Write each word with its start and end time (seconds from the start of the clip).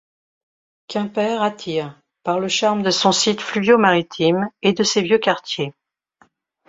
Quimper 0.87 1.43
attire, 1.43 2.01
par 2.23 2.39
le 2.39 2.47
charme 2.47 2.81
de 2.81 2.89
son 2.89 3.11
site 3.11 3.39
fluvio-maritime 3.39 4.49
et 4.63 4.73
de 4.73 4.81
ses 4.81 5.03
vieux 5.03 5.19
quartiers. 5.19 5.75